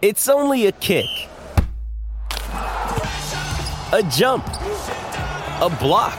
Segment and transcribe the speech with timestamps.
[0.00, 1.06] It's only a kick,
[2.52, 6.16] a jump, a block.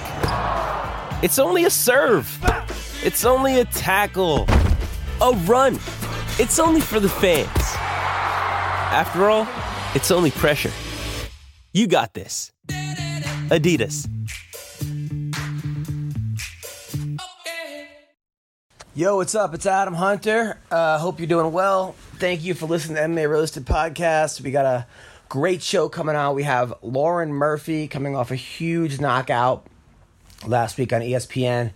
[1.23, 2.27] It's only a serve.
[3.05, 4.47] It's only a tackle,
[5.21, 5.75] a run.
[6.39, 7.47] It's only for the fans.
[8.91, 9.47] After all,
[9.95, 10.71] it's only pressure.
[11.71, 12.51] You got this.
[13.47, 14.09] Adidas.
[18.93, 19.53] Yo, what's up?
[19.53, 20.57] It's Adam Hunter.
[20.69, 21.95] Uh, hope you're doing well.
[22.19, 24.41] Thank you for listening to MMA Realistic Podcast.
[24.41, 24.85] We got a
[25.29, 26.35] great show coming out.
[26.35, 29.65] We have Lauren Murphy coming off a huge knockout
[30.45, 31.71] last week on ESPN.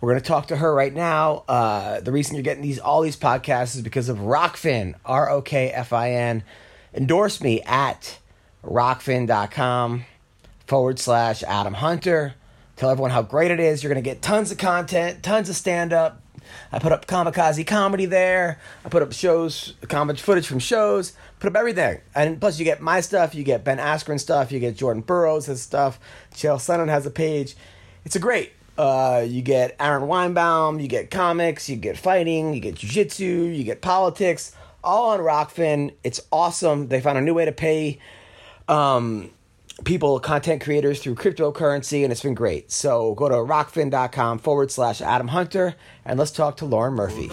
[0.00, 1.42] We're going to talk to her right now.
[1.48, 5.42] Uh, the reason you're getting these all these podcasts is because of Rokfin, R O
[5.42, 6.44] K F I N.
[6.94, 8.20] Endorse me at
[8.62, 10.04] rokfin.com
[10.68, 12.34] forward slash Adam Hunter.
[12.76, 13.82] Tell everyone how great it is.
[13.82, 16.22] You're going to get tons of content, tons of stand up.
[16.72, 18.58] I put up kamikaze comedy there.
[18.84, 22.00] I put up shows, comedy footage from shows, put up everything.
[22.14, 25.46] And plus, you get my stuff, you get Ben Askren stuff, you get Jordan Burroughs'
[25.46, 25.98] his stuff.
[26.34, 27.56] Chael Sonnen has a page.
[28.04, 28.52] It's a great.
[28.76, 33.64] Uh, you get Aaron Weinbaum, you get comics, you get fighting, you get jujitsu, you
[33.64, 35.92] get politics, all on Rokfin.
[36.04, 36.86] It's awesome.
[36.86, 37.98] They found a new way to pay
[38.68, 39.30] um,
[39.84, 42.72] people, content creators through cryptocurrency, and it's been great.
[42.72, 47.28] So go to rokfin.com forward slash Adam Hunter and let's talk to Lauren Murphy.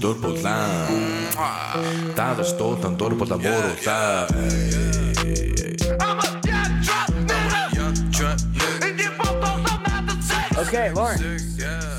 [0.00, 0.88] Дур булаа.
[2.58, 4.28] Дуудан дур булаа.
[10.58, 11.18] Okay, Lauren.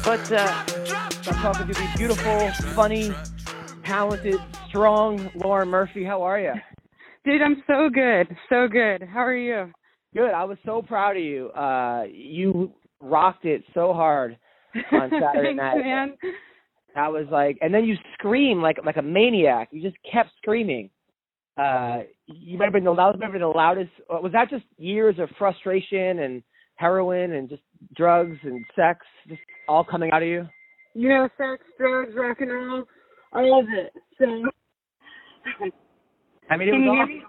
[0.04, 0.70] What's up?
[0.70, 3.12] Uh, I'm talking to the beautiful, funny,
[3.86, 4.36] talented,
[4.68, 6.04] strong Lauren Murphy.
[6.04, 6.54] How are you?
[7.24, 8.36] Dude, I'm so good.
[8.50, 9.04] So good.
[9.04, 9.72] How are you?
[10.16, 10.32] Good.
[10.32, 11.50] I was so proud of you.
[11.50, 14.38] Uh, you rocked it so hard
[14.92, 15.78] on Saturday Thanks, night.
[15.78, 16.14] man.
[16.96, 19.70] I was like, and then you scream like like a maniac.
[19.72, 20.90] You just kept screaming.
[21.58, 23.22] Uh, you might have been the loudest.
[23.22, 23.92] Remember the loudest?
[24.10, 26.42] uh, Was that just years of frustration and
[26.76, 27.62] heroin and just
[27.96, 30.48] drugs and sex, just all coming out of you?
[30.96, 32.84] You know, sex, drugs, rock and roll,
[33.34, 33.94] all of it.
[34.18, 34.26] So,
[36.50, 37.22] I mean, it was awesome.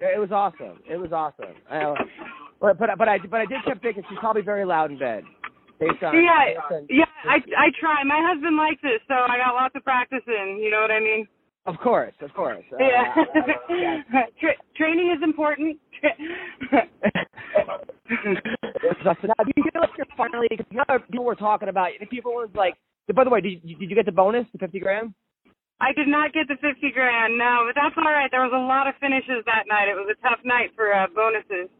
[0.00, 0.78] It was awesome.
[0.88, 1.54] It was awesome.
[1.70, 1.94] I,
[2.60, 5.24] but but but I but I did keep thinking she's probably very loud in bed.
[5.78, 7.04] Based on yeah, based on- yeah.
[7.24, 8.02] I I try.
[8.04, 10.58] My husband likes it, so I got lots of practice in.
[10.62, 11.26] You know what I mean?
[11.66, 12.64] Of course, of course.
[12.72, 13.14] Uh, Yeah.
[13.68, 14.26] yeah.
[14.40, 15.78] Tra- training is important.
[16.02, 16.08] so
[19.26, 20.48] now, do you feel like you're finally?
[20.56, 21.90] Cause the other people were talking about.
[22.10, 22.74] People was like.
[23.14, 25.14] By the way, did you, did you get the bonus, the fifty grand?
[25.80, 28.28] I did not get the 50 grand, no, but that's all right.
[28.30, 29.88] There was a lot of finishes that night.
[29.88, 31.72] It was a tough night for uh, bonuses.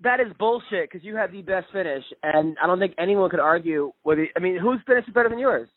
[0.00, 3.42] That is bullshit because you had the best finish, and I don't think anyone could
[3.42, 4.30] argue with it.
[4.36, 5.68] I mean, whose finish is better than yours?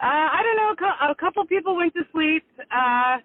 [0.00, 0.70] Uh, I don't know.
[0.72, 2.46] A, cou- a couple people went to sleep.
[2.70, 3.18] Uh,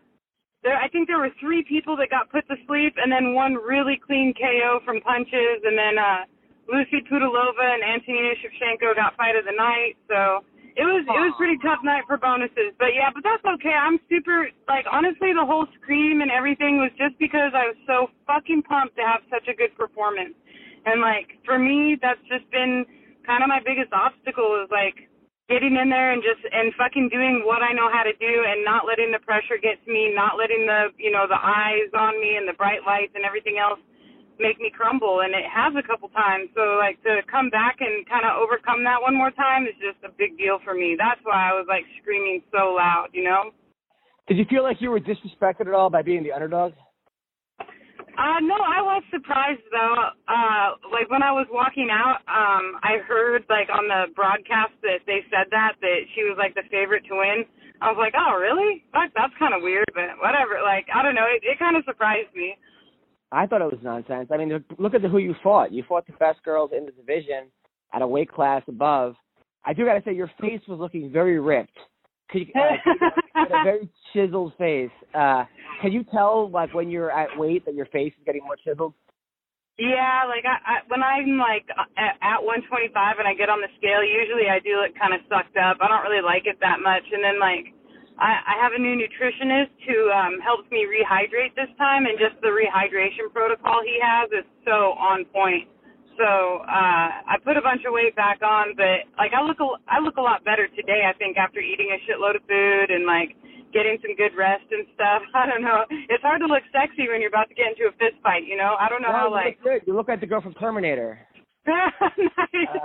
[0.65, 3.53] there, I think there were three people that got put to sleep, and then one
[3.53, 6.25] really clean KO from punches, and then uh,
[6.67, 9.95] Lucie Pudilova and Antonina Shevchenko got fight of the night.
[10.09, 10.43] So
[10.75, 12.75] it was it was pretty tough night for bonuses.
[12.75, 13.71] But yeah, but that's okay.
[13.71, 18.11] I'm super like honestly, the whole scream and everything was just because I was so
[18.27, 20.35] fucking pumped to have such a good performance.
[20.83, 22.83] And like for me, that's just been
[23.23, 25.07] kind of my biggest obstacle is like
[25.47, 28.67] getting in there and just and fucking doing what I know how to do and
[28.67, 32.19] not letting the pressure get to me, not letting the you know the eyes on
[32.19, 33.79] me and the bright lights and everything else
[34.39, 36.49] make me crumble and it has a couple times.
[36.55, 39.99] So like to come back and kind of overcome that one more time is just
[40.03, 40.95] a big deal for me.
[40.97, 43.51] That's why I was like screaming so loud, you know?
[44.27, 46.73] Did you feel like you were disrespected at all by being the underdog?
[48.15, 50.15] Uh no, I was surprised though.
[50.27, 55.03] Uh like when I was walking out, um I heard like on the broadcast that
[55.05, 57.43] they said that that she was like the favorite to win.
[57.81, 58.87] I was like, "Oh, really?
[58.95, 61.83] Fuck, that's kind of weird, but whatever." Like, I don't know, it it kind of
[61.83, 62.55] surprised me.
[63.31, 64.29] I thought it was nonsense.
[64.31, 65.71] I mean, look at the, who you fought.
[65.71, 67.49] You fought the best girls in the division
[67.93, 69.15] at a weight class above.
[69.65, 71.77] I do got to say, your face was looking very ripped.
[72.29, 74.91] Could you, uh, a very chiseled face.
[75.13, 75.45] Uh,
[75.81, 78.93] can you tell, like, when you're at weight that your face is getting more chiseled?
[79.75, 81.67] Yeah, like I, I when I'm like
[81.99, 85.19] at, at 125 and I get on the scale, usually I do look kind of
[85.27, 85.83] sucked up.
[85.83, 87.75] I don't really like it that much, and then like
[88.17, 92.39] I, I have a new nutritionist who um helps me rehydrate this time, and just
[92.41, 95.67] the rehydration protocol he has is so on point.
[96.15, 99.67] So uh I put a bunch of weight back on, but like I look a,
[99.91, 101.03] I look a lot better today.
[101.03, 103.35] I think after eating a shitload of food and like
[103.75, 105.19] getting some good rest and stuff.
[105.35, 105.83] I don't know.
[106.07, 108.47] It's hard to look sexy when you're about to get into a fist fight.
[108.47, 108.79] You know.
[108.79, 109.59] I don't know No, how you like.
[109.59, 109.81] look good.
[109.87, 111.19] You look like the girl from Terminator.
[111.67, 111.99] nice.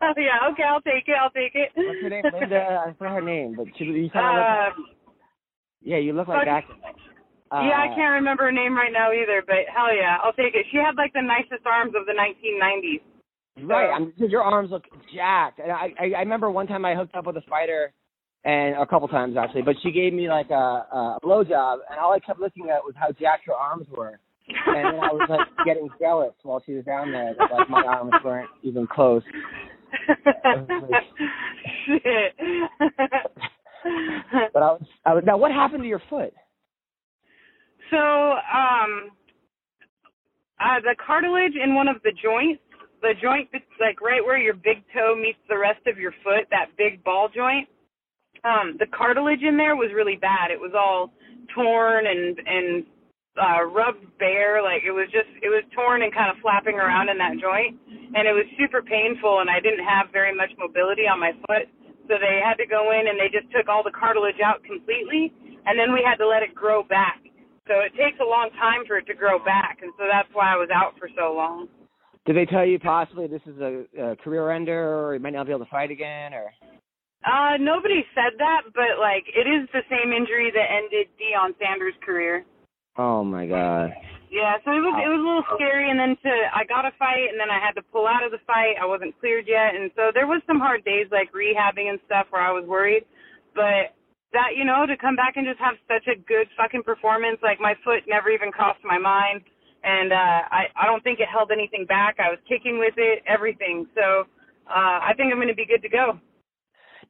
[0.03, 0.49] Uh, yeah.
[0.51, 1.15] Okay, I'll take it.
[1.21, 1.71] I'll take it.
[1.77, 2.25] What's her name?
[2.33, 2.83] Linda.
[2.89, 4.89] I forgot her name, but she you kind of Uh, look.
[5.83, 6.65] Yeah, you look like that.
[7.51, 10.55] Uh, yeah, I can't remember her name right now either, but hell yeah, I'll take
[10.55, 10.67] it.
[10.71, 13.03] She had like the nicest arms of the 1990s.
[13.67, 14.85] Right, I'm, your arms look
[15.15, 15.59] jacked.
[15.59, 17.93] And I, I I remember one time I hooked up with a fighter,
[18.45, 22.13] and a couple times actually, but she gave me like a a blowjob, and all
[22.13, 25.49] I kept looking at was how jacked her arms were, and then I was like
[25.67, 29.23] getting jealous while she was down there that like my arms weren't even close.
[31.87, 32.35] Shit.
[34.53, 36.33] But I was I was now what happened to your foot?
[37.91, 39.11] so, um,
[40.61, 42.63] uh, the cartilage in one of the joints,
[43.03, 46.47] the joint that's like right where your big toe meets the rest of your foot,
[46.51, 47.67] that big ball joint,
[48.45, 50.51] um, the cartilage in there was really bad.
[50.51, 51.13] It was all
[51.55, 52.85] torn and and
[53.41, 57.09] uh rubbed bare like it was just it was torn and kind of flapping around
[57.09, 57.79] in that joint
[58.15, 61.71] and it was super painful and I didn't have very much mobility on my foot
[62.11, 65.31] so they had to go in and they just took all the cartilage out completely
[65.65, 67.23] and then we had to let it grow back
[67.71, 70.51] so it takes a long time for it to grow back and so that's why
[70.53, 71.71] I was out for so long
[72.27, 75.47] Did they tell you possibly this is a, a career ender, or you might not
[75.47, 76.51] be able to fight again, or?
[77.23, 81.95] uh nobody said that but like it is the same injury that ended Deion Sanders'
[82.05, 82.45] career
[82.99, 83.93] Oh my God.
[84.31, 86.95] Yeah, so it was it was a little scary, and then to I got a
[87.03, 88.79] fight, and then I had to pull out of the fight.
[88.79, 92.31] I wasn't cleared yet, and so there was some hard days like rehabbing and stuff
[92.31, 93.03] where I was worried.
[93.59, 93.91] But
[94.31, 97.59] that you know to come back and just have such a good fucking performance, like
[97.59, 99.43] my foot never even crossed my mind,
[99.83, 102.23] and uh I I don't think it held anything back.
[102.23, 103.91] I was kicking with it, everything.
[103.99, 104.31] So
[104.71, 106.23] uh I think I'm going to be good to go.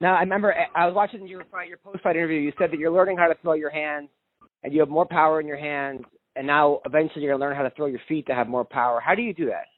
[0.00, 2.40] Now I remember I was watching your fight, your post fight interview.
[2.40, 4.08] You said that you're learning how to throw your hands,
[4.64, 6.00] and you have more power in your hands.
[6.40, 8.96] And now eventually you're gonna learn how to throw your feet to have more power.
[8.96, 9.69] How do you do that?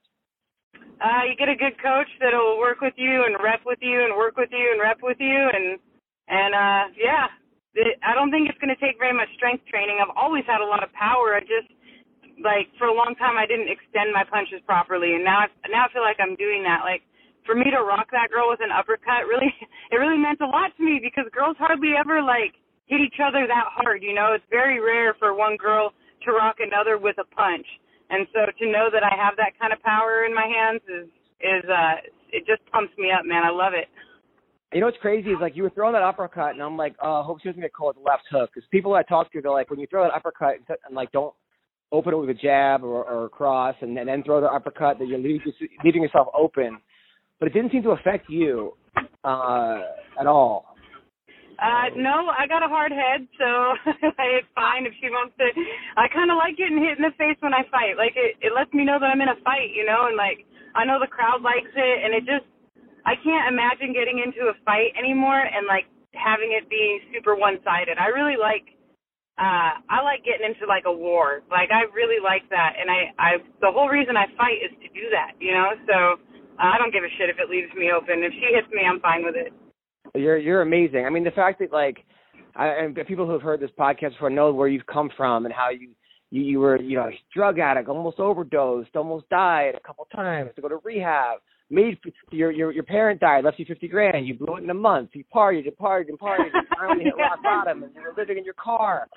[0.78, 4.14] Uh, you get a good coach that'll work with you and rep with you and
[4.14, 5.82] work with you and rep with you and
[6.30, 7.26] and uh yeah,
[8.06, 9.98] I don't think it's going to take very much strength training.
[9.98, 11.34] I've always had a lot of power.
[11.34, 11.66] I just
[12.38, 15.90] like for a long time I didn't extend my punches properly, and now I, now
[15.90, 16.86] I feel like I'm doing that.
[16.86, 17.02] Like
[17.42, 19.50] for me to rock that girl with an uppercut really
[19.90, 22.54] it really meant a lot to me because girls hardly ever like
[22.86, 24.06] hit each other that hard.
[24.06, 25.90] You know, it's very rare for one girl
[26.24, 27.66] to rock another with a punch.
[28.10, 31.08] And so to know that I have that kind of power in my hands is
[31.40, 31.96] is uh
[32.30, 33.44] it just pumps me up, man.
[33.44, 33.88] I love it.
[34.72, 37.20] You know what's crazy is like you were throwing that uppercut, and I'm like, oh,
[37.20, 38.50] I hope she doesn't get with the left hook.
[38.54, 41.12] Because people I talk to, they're like, when you throw that uppercut and, and like
[41.12, 41.34] don't
[41.90, 44.98] open it with a jab or, or a cross, and, and then throw the uppercut,
[44.98, 45.52] that you're leaving,
[45.84, 46.78] leaving yourself open.
[47.38, 48.72] But it didn't seem to affect you
[49.24, 49.80] uh,
[50.18, 50.71] at all.
[51.62, 53.48] Uh, no, I got a hard head, so
[54.34, 55.46] it's fine if she wants to.
[55.94, 57.94] I kind of like getting hit in the face when I fight.
[57.94, 60.42] Like it, it lets me know that I'm in a fight, you know, and like
[60.74, 62.50] I know the crowd likes it, and it just,
[63.06, 65.86] I can't imagine getting into a fight anymore and like
[66.18, 68.02] having it be super one-sided.
[68.02, 68.66] I really like,
[69.38, 71.46] uh, I like getting into like a war.
[71.50, 73.30] Like I really like that, and I, I,
[73.62, 75.70] the whole reason I fight is to do that, you know.
[75.86, 75.96] So
[76.58, 78.26] uh, I don't give a shit if it leaves me open.
[78.26, 79.54] If she hits me, I'm fine with it.
[80.14, 81.06] You're you're amazing.
[81.06, 81.98] I mean, the fact that like,
[82.56, 85.54] I, and people who have heard this podcast before know where you've come from and
[85.54, 85.90] how you
[86.30, 90.62] you, you were you know drug addict, almost overdosed, almost died a couple times to
[90.62, 91.38] go to rehab.
[91.70, 91.98] Made
[92.30, 94.26] your your your parent died, left you fifty grand.
[94.26, 95.10] You blew it in a month.
[95.14, 96.50] You partied, you partied, and partied.
[96.52, 99.08] And finally hit rock bottom, and you were living in your car.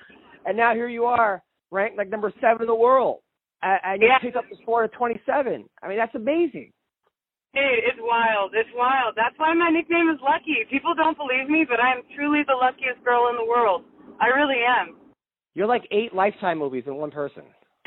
[0.46, 3.18] And now here you are, ranked like number seven in the world,
[3.62, 4.18] and, and you Yeah.
[4.20, 5.68] picked up the score at twenty seven.
[5.82, 6.72] I mean, that's amazing.
[7.56, 8.52] Dude, it's wild.
[8.52, 9.14] It's wild.
[9.16, 10.68] That's why my nickname is Lucky.
[10.68, 13.82] People don't believe me, but I'm truly the luckiest girl in the world.
[14.20, 14.96] I really am.
[15.54, 17.44] You're like eight Lifetime movies in one person.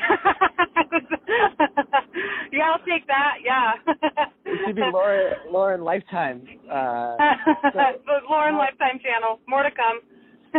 [2.50, 3.34] yeah, I'll take that.
[3.46, 3.94] Yeah.
[4.44, 6.42] It should be Laura, Lauren Lifetime.
[6.68, 7.14] Uh,
[7.72, 9.38] the Lauren Lifetime Channel.
[9.46, 10.00] More to come.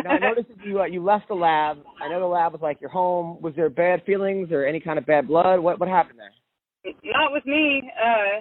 [0.06, 1.80] now I noticed that you uh, you left the lab.
[2.02, 3.42] I know the lab was like your home.
[3.42, 5.60] Was there bad feelings or any kind of bad blood?
[5.60, 6.32] What what happened there?
[7.04, 7.92] Not with me.
[8.02, 8.40] Uh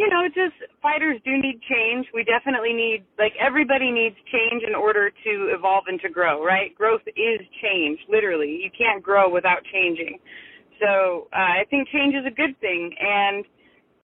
[0.00, 2.06] you know, just fighters do need change.
[2.14, 6.74] We definitely need like everybody needs change in order to evolve and to grow, right?
[6.74, 8.64] Growth is change, literally.
[8.64, 10.16] You can't grow without changing.
[10.80, 12.96] So uh, I think change is a good thing.
[12.96, 13.44] And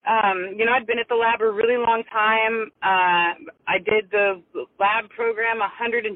[0.05, 2.71] um, you know, I'd been at the lab a really long time.
[2.85, 4.45] Uh, I did the
[4.79, 6.13] lab program 110%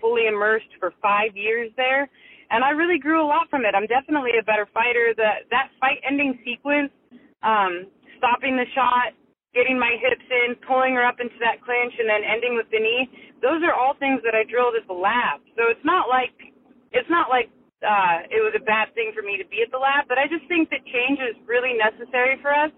[0.00, 2.08] fully immersed for five years there,
[2.50, 3.76] and I really grew a lot from it.
[3.76, 5.12] I'm definitely a better fighter.
[5.14, 6.90] The that fight ending sequence,
[7.44, 9.16] um, stopping the shot,
[9.56, 12.80] getting my hips in, pulling her up into that clinch, and then ending with the
[12.80, 13.08] knee.
[13.40, 15.40] Those are all things that I drilled at the lab.
[15.56, 16.36] So it's not like
[16.92, 17.48] it's not like
[17.84, 20.28] uh, it was a bad thing for me to be at the lab, but I
[20.28, 22.72] just think that change is really necessary for us.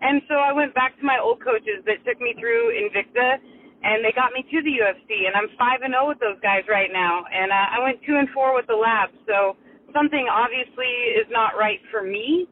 [0.00, 3.36] And so I went back to my old coaches that took me through Invicta,
[3.84, 5.28] and they got me to the UFC.
[5.28, 7.26] And I'm five and zero with those guys right now.
[7.28, 9.12] And uh, I went two and four with the lab.
[9.28, 9.60] So
[9.92, 12.48] something obviously is not right for me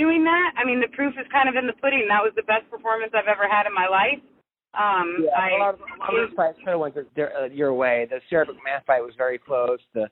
[0.00, 0.56] doing that.
[0.56, 2.08] I mean, the proof is kind of in the pudding.
[2.08, 4.24] That was the best performance I've ever had in my life.
[4.72, 7.46] Um, yeah, I, a lot of, a lot of fights could have went their, uh,
[7.52, 8.06] your way.
[8.08, 9.80] The Sara McMann fight was very close.
[9.92, 10.08] The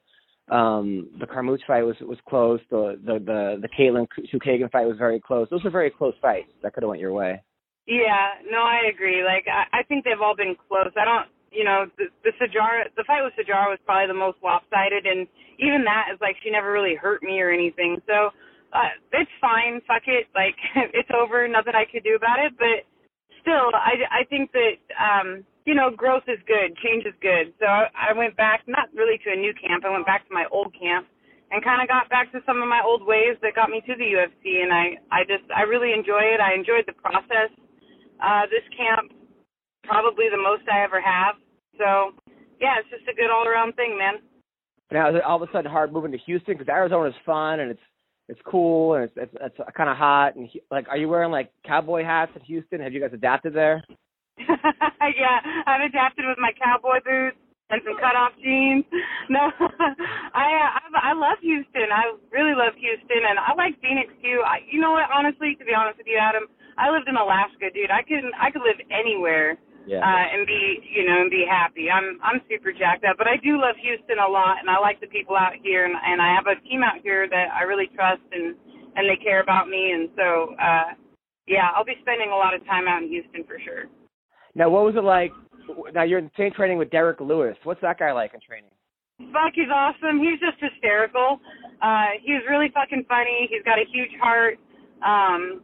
[0.50, 2.60] um the Carmouche fight was was close.
[2.70, 5.46] The the the the Katlyn Chookagian fight was very close.
[5.50, 7.42] Those were very close fights that could have went your way.
[7.86, 9.22] Yeah, no, I agree.
[9.24, 10.92] Like I, I think they've all been close.
[11.00, 14.38] I don't, you know, the the Sijara, the fight with Sijara was probably the most
[14.42, 15.28] lopsided, and
[15.58, 18.02] even that is like she never really hurt me or anything.
[18.06, 18.30] So
[18.72, 19.80] uh, it's fine.
[19.86, 20.26] Fuck it.
[20.34, 20.56] Like
[20.94, 21.46] it's over.
[21.48, 22.52] Nothing I could do about it.
[22.58, 22.84] But
[23.40, 27.52] still, I I think that um you know, growth is good, change is good.
[27.60, 30.32] So I, I went back, not really to a new camp, I went back to
[30.32, 31.04] my old camp
[31.52, 33.92] and kind of got back to some of my old ways that got me to
[33.92, 34.64] the UFC.
[34.64, 36.40] And I, I just, I really enjoy it.
[36.40, 37.52] I enjoyed the process.
[38.16, 39.12] Uh, this camp,
[39.84, 41.36] probably the most I ever have.
[41.76, 42.16] So
[42.60, 44.24] yeah, it's just a good all around thing, man.
[44.90, 47.60] Now, is it all of a sudden hard moving to Houston because Arizona is fun
[47.60, 47.86] and it's
[48.28, 51.32] it's cool and it's it's, it's kind of hot and he, like, are you wearing
[51.32, 52.80] like cowboy hats in Houston?
[52.80, 53.82] Have you guys adapted there?
[54.38, 57.36] yeah, I've adapted with my cowboy boots
[57.70, 58.84] and some cutoff jeans.
[59.28, 59.44] No,
[60.32, 61.92] I, uh, I I love Houston.
[61.92, 64.40] I really love Houston, and I like Phoenix too.
[64.40, 65.04] I, you know what?
[65.12, 66.48] Honestly, to be honest with you, Adam,
[66.80, 67.92] I lived in Alaska, dude.
[67.92, 69.60] I can I could live anywhere.
[69.88, 70.04] Yeah.
[70.04, 71.88] Uh, and be, you know, and be happy.
[71.88, 75.00] I'm, I'm super jacked up, but I do love Houston a lot, and I like
[75.00, 77.88] the people out here, and, and I have a team out here that I really
[77.96, 78.52] trust, and,
[79.00, 80.92] and they care about me, and so, uh,
[81.48, 83.88] yeah, I'll be spending a lot of time out in Houston for sure.
[84.54, 85.32] Now, what was it like?
[85.94, 87.56] Now you're in the same training with Derrick Lewis.
[87.64, 88.70] What's that guy like in training?
[89.32, 90.20] Fuck, he's awesome.
[90.20, 91.40] He's just hysterical.
[91.80, 93.48] Uh, he's really fucking funny.
[93.48, 94.58] He's got a huge heart.
[95.00, 95.62] Um,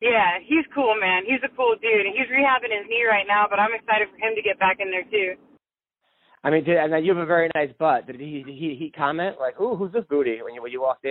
[0.00, 1.24] yeah, he's cool, man.
[1.24, 2.06] He's a cool dude.
[2.12, 4.90] He's rehabbing his knee right now, but I'm excited for him to get back in
[4.90, 5.40] there too.
[6.44, 8.06] I mean, did, and you have a very nice butt.
[8.06, 11.04] Did he he he comment like, "Ooh, who's this booty?" when you when you walked
[11.04, 11.10] in?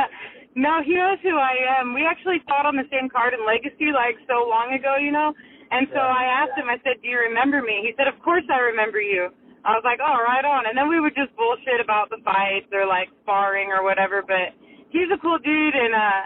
[0.56, 1.92] no, he knows who I am.
[1.92, 5.34] We actually fought on the same card in Legacy like so long ago, you know.
[5.72, 7.80] And so I asked him, I said, Do you remember me?
[7.80, 9.32] He said, Of course I remember you.
[9.64, 10.68] I was like, Oh, right on.
[10.68, 14.52] And then we would just bullshit about the fights or like sparring or whatever, but
[14.92, 16.22] he's a cool dude and uh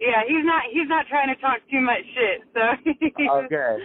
[0.00, 2.42] yeah, he's not he's not trying to talk too much shit.
[2.54, 2.60] So
[3.30, 3.80] Oh good.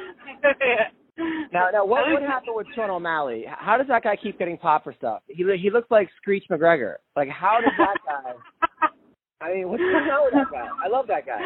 [1.52, 3.46] Now, now, what what happened with Sean O'Malley?
[3.48, 5.22] How does that guy keep getting popped for stuff?
[5.28, 6.96] He he looks like Screech McGregor.
[7.16, 8.88] Like, how does that guy?
[9.42, 10.68] I mean, what's going on with that guy?
[10.84, 11.38] I love that guy.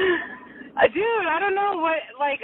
[0.93, 1.97] Dude, I don't know what.
[2.19, 2.39] Like,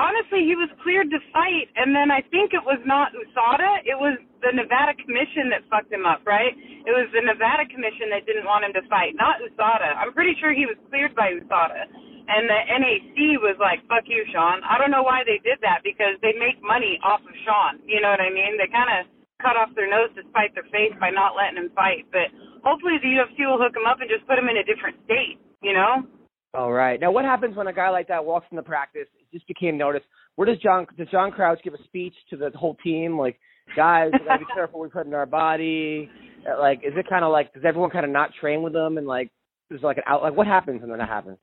[0.00, 3.84] honestly, he was cleared to fight, and then I think it was not USADA.
[3.84, 6.56] It was the Nevada Commission that fucked him up, right?
[6.56, 10.00] It was the Nevada Commission that didn't want him to fight, not USADA.
[10.00, 11.84] I'm pretty sure he was cleared by USADA,
[12.32, 15.84] and the NAC was like, "Fuck you, Sean." I don't know why they did that
[15.84, 17.84] because they make money off of Sean.
[17.84, 18.56] You know what I mean?
[18.56, 19.06] They kind of
[19.44, 22.08] cut off their nose to spite their face by not letting him fight.
[22.12, 22.32] But
[22.64, 25.36] hopefully, the UFC will hook him up and just put him in a different state.
[25.60, 26.08] You know?
[26.54, 26.98] All right.
[26.98, 29.06] Now, what happens when a guy like that walks into practice?
[29.32, 30.06] Just became noticed.
[30.36, 33.18] Where does John does John Crouch give a speech to the whole team?
[33.18, 33.38] Like,
[33.76, 36.10] guys, we gotta be careful we put in our body.
[36.48, 38.98] Uh, like, is it kind of like does everyone kind of not train with them
[38.98, 39.30] and like
[39.68, 40.22] there's like an out?
[40.22, 41.38] Like, what happens when that happens?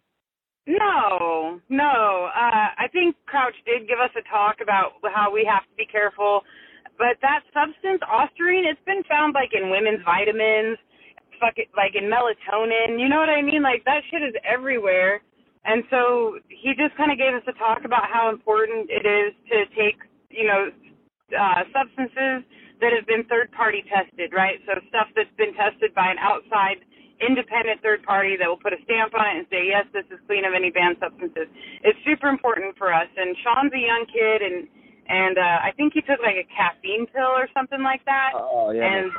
[0.67, 2.27] No, no.
[2.27, 5.86] Uh, I think Crouch did give us a talk about how we have to be
[5.86, 6.41] careful.
[6.98, 10.77] But that substance, ostarine, it's been found like in women's vitamins
[11.39, 13.00] fuck it, like in melatonin.
[13.00, 13.62] You know what I mean?
[13.62, 15.22] Like that shit is everywhere.
[15.67, 19.36] And so he just kind of gave us a talk about how important it is
[19.51, 20.00] to take,
[20.31, 20.71] you know,
[21.36, 22.47] uh, substances
[22.79, 24.63] that have been third party tested, right?
[24.63, 26.79] So stuff that's been tested by an outside
[27.19, 30.24] independent third party that will put a stamp on it and say, yes, this is
[30.24, 31.51] clean of any banned substances.
[31.83, 33.09] It's super important for us.
[33.17, 34.71] And Sean's a young kid and,
[35.09, 38.38] and, uh, I think he took like a caffeine pill or something like that.
[38.38, 38.88] Oh, yeah.
[38.88, 39.12] And,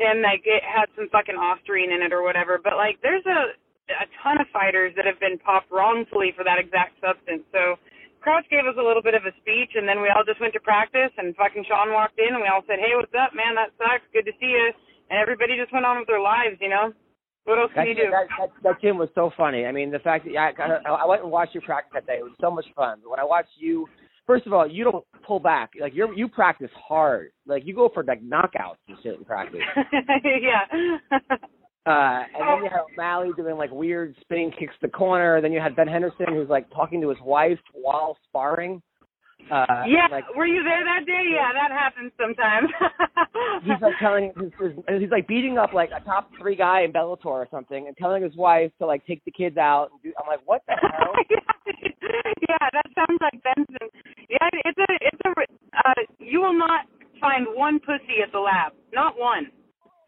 [0.00, 2.58] and like it had some fucking ostarine in it or whatever.
[2.58, 3.54] But like there's a
[3.88, 7.44] a ton of fighters that have been popped wrongfully for that exact substance.
[7.52, 7.80] So
[8.20, 10.52] Crouch gave us a little bit of a speech, and then we all just went
[10.54, 13.54] to practice, and fucking Sean walked in, and we all said, "Hey, what's up, man?
[13.54, 14.04] That sucks.
[14.12, 14.72] Good to see you."
[15.10, 16.92] And everybody just went on with their lives, you know.
[17.44, 18.10] What else can that, you do?
[18.12, 19.64] That, that, that gym was so funny.
[19.64, 22.18] I mean, the fact that yeah, I, I went and watched you practice that day.
[22.20, 23.00] It was so much fun.
[23.02, 23.88] But when I watched you,
[24.26, 25.70] first of all, you don't pull back.
[25.80, 27.30] Like you you practice hard.
[27.46, 29.60] Like you go for like knockouts and shit in practice.
[30.24, 30.98] yeah.
[31.88, 35.40] Uh, and then you had O'Malley doing like weird spinning kicks to the corner.
[35.40, 38.82] Then you had Ben Henderson who's like talking to his wife while sparring.
[39.50, 41.24] Uh, Yeah, like were you there that day?
[41.32, 42.68] Yeah, that happens sometimes.
[43.64, 46.92] he's like telling his, his he's like beating up like a top three guy in
[46.92, 49.88] Bellator or something, and telling his wife to like take the kids out.
[49.92, 51.12] And do, I'm like, what the hell?
[52.48, 53.88] yeah, that sounds like Benson.
[54.28, 55.30] Yeah, it's a it's a
[55.78, 56.84] uh you will not
[57.20, 58.72] find one pussy at the lab.
[58.92, 59.46] Not one.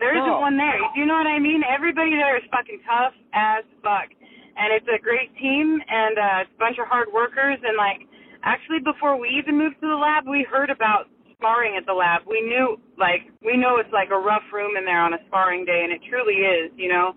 [0.00, 0.40] There isn't No.
[0.40, 0.80] one there.
[0.94, 1.62] Do you know what I mean?
[1.62, 4.08] Everybody there is fucking tough as fuck.
[4.56, 8.08] And it's a great team and uh it's a bunch of hard workers and like
[8.42, 12.22] actually before we even moved to the lab we heard about sparring at the lab.
[12.26, 15.64] We knew like we know it's like a rough room in there on a sparring
[15.64, 17.12] day and it truly is, you know.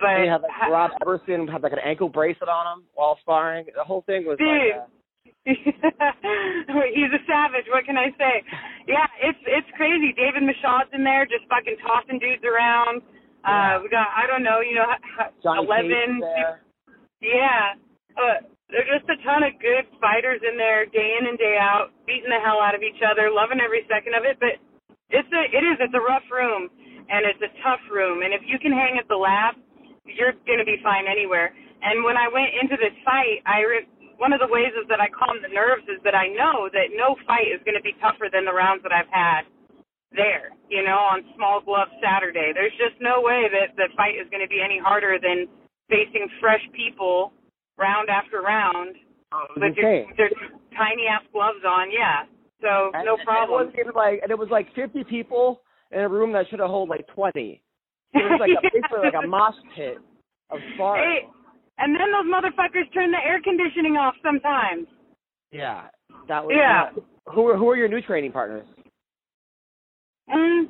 [0.00, 3.66] But had like Rob Everson had like an ankle bracelet on him while sparring.
[3.76, 4.48] The whole thing was Dude.
[4.48, 4.88] like.
[6.94, 7.66] He's a savage.
[7.66, 8.46] What can I say?
[8.86, 10.14] Yeah, it's it's crazy.
[10.14, 13.02] David Michaud's in there, just fucking tossing dudes around.
[13.42, 13.50] Yeah.
[13.50, 14.86] Uh, we got I don't know, you know,
[15.42, 16.22] Johnny eleven.
[17.18, 17.74] Yeah,
[18.14, 21.90] uh, there's just a ton of good fighters in there, day in and day out,
[22.06, 24.38] beating the hell out of each other, loving every second of it.
[24.38, 24.62] But
[25.10, 26.70] it's a it is it's a rough room
[27.10, 28.22] and it's a tough room.
[28.22, 29.58] And if you can hang at the lab,
[30.06, 31.50] you're gonna be fine anywhere.
[31.82, 33.90] And when I went into this fight, I re-
[34.22, 36.94] one of the ways is that I calm the nerves is that I know that
[36.94, 39.50] no fight is going to be tougher than the rounds that I've had
[40.14, 42.54] there, you know, on small glove Saturday.
[42.54, 45.50] There's just no way that the fight is going to be any harder than
[45.90, 47.34] facing fresh people
[47.74, 48.94] round after round
[49.34, 50.14] oh, was with your, insane.
[50.14, 50.30] their
[50.78, 51.90] tiny ass gloves on.
[51.90, 52.22] Yeah.
[52.62, 53.74] So And- no and problem.
[53.74, 56.70] It was, like and it was like 50 people in a room that should have
[56.70, 57.58] hold like 20.
[58.14, 59.98] It was like a basically like a mosh pit
[60.54, 60.62] of.
[60.78, 61.26] Hey,
[61.78, 64.86] and then those motherfuckers turn the air conditioning off sometimes.
[65.50, 65.88] Yeah,
[66.28, 66.54] that was.
[66.56, 66.90] Yeah.
[67.32, 68.66] Who are who are your new training partners?
[70.32, 70.68] Mm,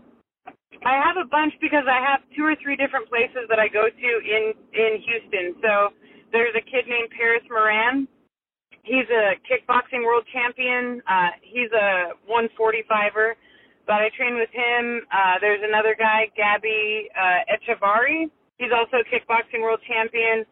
[0.84, 3.86] I have a bunch because I have two or three different places that I go
[3.86, 5.54] to in in Houston.
[5.62, 5.94] So
[6.32, 8.08] there's a kid named Paris Moran.
[8.82, 11.00] He's a kickboxing world champion.
[11.06, 13.38] Uh, he's a 145er,
[13.86, 15.06] but I train with him.
[15.06, 18.26] Uh, there's another guy, Gabby uh, Echevarri.
[18.58, 20.44] He's also a kickboxing world champion.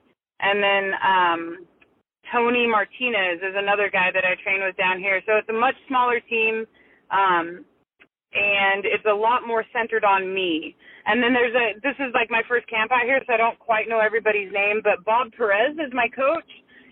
[0.42, 1.66] And then um,
[2.32, 5.20] Tony Martinez is another guy that I train with down here.
[5.26, 6.66] So it's a much smaller team.
[7.10, 7.64] Um,
[8.32, 10.76] and it's a lot more centered on me.
[11.06, 13.58] And then there's a this is like my first camp out here, so I don't
[13.58, 16.46] quite know everybody's name, but Bob Perez is my coach,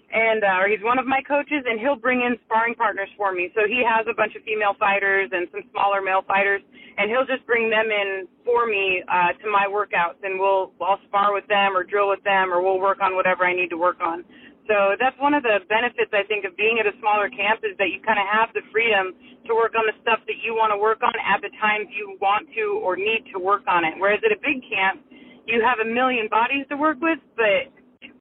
[0.08, 3.52] and uh, he's one of my coaches, and he'll bring in sparring partners for me.
[3.52, 6.64] So he has a bunch of female fighters and some smaller male fighters,
[6.96, 11.00] and he'll just bring them in for me uh, to my workouts, and we'll I'll
[11.08, 13.78] spar with them or drill with them, or we'll work on whatever I need to
[13.78, 14.24] work on.
[14.68, 17.72] So that's one of the benefits I think of being at a smaller camp is
[17.80, 19.16] that you kind of have the freedom
[19.48, 22.20] to work on the stuff that you want to work on at the times you
[22.20, 23.96] want to or need to work on it.
[23.96, 25.00] Whereas at a big camp,
[25.48, 27.72] you have a million bodies to work with, but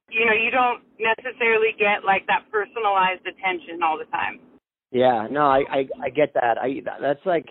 [0.10, 4.40] you know you don't necessarily get like that personalized attention all the time.
[4.92, 6.58] Yeah, no, I I, I get that.
[6.58, 7.46] I that's like,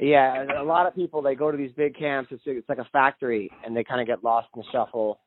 [0.00, 2.30] yeah, a lot of people they go to these big camps.
[2.32, 5.20] It's it's like a factory, and they kind of get lost in the shuffle.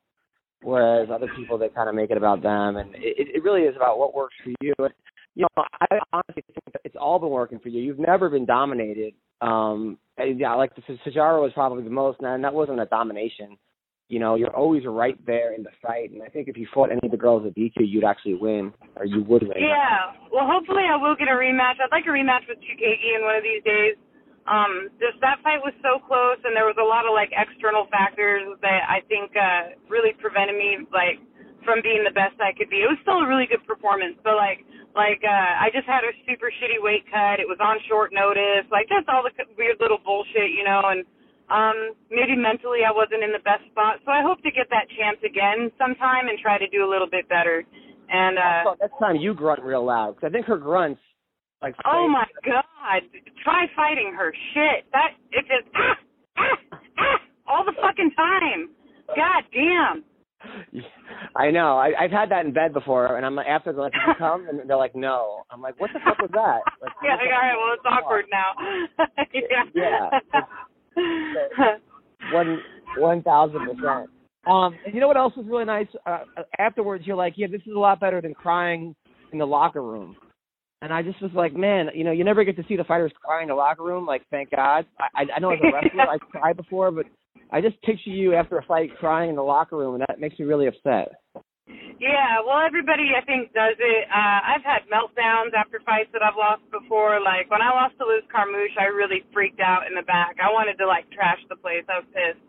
[0.62, 3.74] Whereas other people, they kind of make it about them, and it it really is
[3.74, 4.72] about what works for you.
[4.78, 4.92] And,
[5.34, 7.82] you know, I honestly think it's all been working for you.
[7.82, 9.14] You've never been dominated.
[9.40, 13.58] Um, yeah, like the Sijara was probably the most, and that wasn't a domination.
[14.12, 16.92] You know, you're always right there in the fight, and I think if you fought
[16.92, 18.68] any of the girls beat you, you'd actually win,
[19.00, 19.56] or you would win.
[19.56, 20.12] Yeah.
[20.28, 21.80] Well, hopefully I will get a rematch.
[21.80, 23.96] I'd like a rematch with Chookagian one of these days.
[24.44, 27.88] Um, just that fight was so close, and there was a lot of like external
[27.88, 31.16] factors that I think uh, really prevented me like
[31.64, 32.84] from being the best I could be.
[32.84, 34.60] It was still a really good performance, but like
[34.92, 37.40] like uh, I just had a super shitty weight cut.
[37.40, 41.00] It was on short notice, like just all the weird little bullshit, you know, and
[41.52, 44.00] um maybe mentally I wasn't in the best spot.
[44.04, 47.08] So I hope to get that chance again sometime and try to do a little
[47.08, 47.62] bit better.
[48.08, 51.00] And uh Next time you grunt real loud, because I think her grunts,
[51.60, 51.74] like.
[51.84, 53.02] Oh my god!
[53.44, 54.32] Try fighting her.
[54.54, 54.88] Shit.
[54.92, 55.96] That it's just ah,
[56.38, 58.70] ah, ah, all the fucking time.
[59.14, 60.04] God damn.
[61.36, 61.78] I know.
[61.78, 64.48] I, I've had that in bed before, and I'm like, after they're like, you come?"
[64.48, 67.14] and they're like, "No." I'm like, "What the fuck was that?" Like, Yeah.
[67.14, 67.56] like, All right.
[67.56, 68.50] Well, it's awkward now.
[69.32, 70.10] yeah.
[70.34, 70.40] Yeah.
[72.32, 72.60] One
[72.98, 74.10] one thousand percent.
[74.46, 75.86] Um, and you know what else was really nice?
[76.06, 76.24] Uh,
[76.58, 78.94] afterwards, you're like, "Yeah, this is a lot better than crying
[79.32, 80.16] in the locker room."
[80.82, 83.12] And I just was like, "Man, you know, you never get to see the fighters
[83.24, 84.04] cry in the locker room.
[84.04, 84.84] Like, thank God.
[85.14, 87.06] I, I know as a wrestler, I cried before, but
[87.50, 90.38] I just picture you after a fight crying in the locker room, and that makes
[90.38, 91.12] me really upset."
[91.68, 94.04] Yeah, well, everybody I think does it.
[94.10, 97.22] Uh, I've had meltdowns after fights that I've lost before.
[97.22, 100.36] Like when I lost to Liz Carmouche, I really freaked out in the back.
[100.42, 101.86] I wanted to like trash the place.
[101.86, 102.42] I was pissed.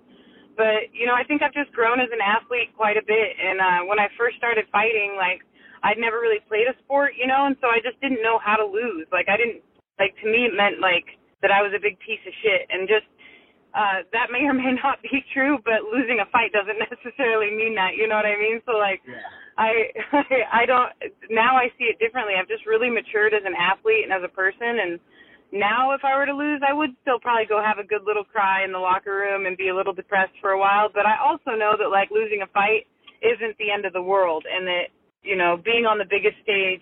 [0.57, 3.37] But you know, I think I've just grown as an athlete quite a bit.
[3.37, 5.45] And uh, when I first started fighting, like
[5.85, 8.57] I'd never really played a sport, you know, and so I just didn't know how
[8.57, 9.05] to lose.
[9.13, 9.61] Like I didn't
[10.01, 11.05] like to me it meant like
[11.45, 13.05] that I was a big piece of shit and just
[13.75, 17.75] uh that may or may not be true, but losing a fight doesn't necessarily mean
[17.75, 18.61] that, you know what I mean?
[18.65, 19.21] So like Yeah.
[19.57, 19.71] I
[20.61, 20.91] I don't
[21.29, 22.33] now I see it differently.
[22.39, 24.99] I've just really matured as an athlete and as a person and
[25.51, 28.23] now if I were to lose I would still probably go have a good little
[28.25, 31.17] cry in the locker room and be a little depressed for a while, but I
[31.21, 32.87] also know that like losing a fight
[33.23, 34.87] isn't the end of the world and that,
[35.23, 36.81] you know, being on the biggest stage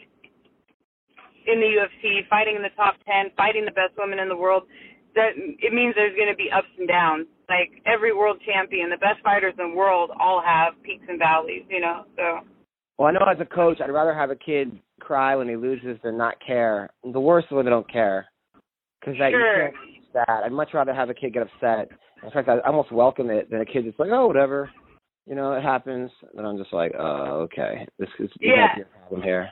[1.46, 4.64] in the UFC, fighting in the top 10, fighting the best women in the world,
[5.16, 7.28] that it means there's going to be ups and downs.
[7.50, 11.64] Like every world champion, the best fighters in the world all have peaks and valleys,
[11.70, 12.06] you know.
[12.16, 12.40] So
[12.98, 15.98] Well, I know as a coach, I'd rather have a kid cry when he loses
[16.04, 16.90] than not care.
[17.04, 18.28] The worst is when they don't care,
[19.00, 19.72] because like, you Sure.
[19.72, 20.44] can't teach that.
[20.46, 21.90] I'd much rather have a kid get upset.
[22.24, 24.70] In fact, I almost welcome it than a kid that's like, oh, whatever,
[25.26, 26.12] you know, it happens.
[26.38, 28.68] And I'm just like, oh, okay, this is Yeah.
[28.80, 29.50] a problem here.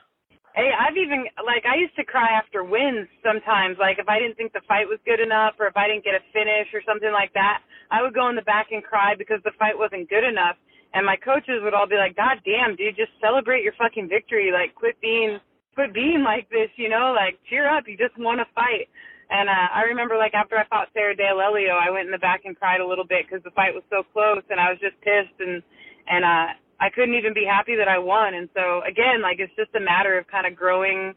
[0.60, 3.80] Hey, I've even like I used to cry after wins sometimes.
[3.80, 6.19] Like if I didn't think the fight was good enough, or if I didn't get
[6.19, 7.63] a finish or something like that,
[7.95, 10.60] I would go in the back and cry because the fight wasn't good enough.
[10.91, 14.52] And my coaches would all be like, "God damn, dude, just celebrate your fucking victory.
[14.52, 15.39] Like quit being
[15.80, 17.15] quit being like this, you know?
[17.15, 18.91] Like cheer up, you just won a fight."
[19.32, 22.43] And uh, I remember like after I fought Sarah D'Alelio, I went in the back
[22.43, 25.00] and cried a little bit because the fight was so close, and I was just
[25.00, 25.63] pissed and
[26.12, 26.48] and uh
[26.79, 28.33] I couldn't even be happy that I won.
[28.33, 31.13] And so again, like it's just a matter of kind of growing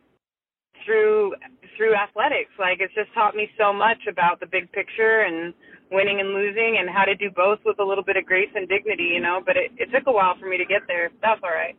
[0.85, 1.35] through
[1.77, 2.51] through athletics.
[2.59, 5.55] Like it's just taught me so much about the big picture and
[5.91, 8.69] winning and losing and how to do both with a little bit of grace and
[8.69, 9.41] dignity, you know.
[9.45, 11.11] But it, it took a while for me to get there.
[11.23, 11.77] That's all right.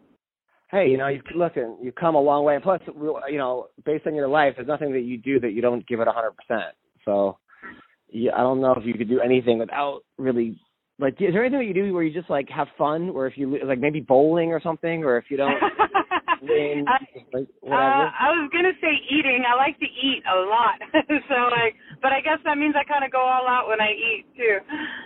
[0.72, 2.56] Hey, you know, you've listen, you've come a long way.
[2.56, 5.62] And plus, you know, based on your life, there's nothing that you do that you
[5.62, 6.74] don't give it a hundred percent.
[7.06, 7.38] So,
[8.10, 10.60] yeah, I don't know if you could do anything without really.
[11.00, 13.36] Like, is there anything that you do where you just like have fun, or if
[13.38, 15.60] you like maybe bowling or something, or if you don't
[16.44, 16.98] win, I,
[17.34, 18.12] like uh, whatever?
[18.20, 19.44] I was gonna say eating.
[19.52, 20.76] I like to eat a lot,
[21.30, 23.90] so like, but I guess that means I kind of go all out when I
[23.92, 24.60] eat too.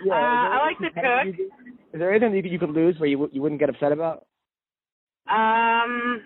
[0.04, 1.36] Yeah, uh, I like to cook.
[1.36, 1.50] do-
[1.94, 4.26] Is there anything that you could- lose where you you wouldn't get upset about?
[5.30, 6.22] Um,